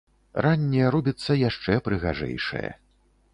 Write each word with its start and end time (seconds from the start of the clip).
Ранне 0.45 0.87
робіцца 0.95 1.37
яшчэ 1.49 1.77
прыгажэйшае. 1.89 2.65